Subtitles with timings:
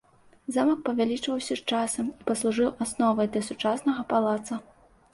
[0.53, 4.55] Замак павялічваўся з часам і паслужыў асновай для сучаснага палаца.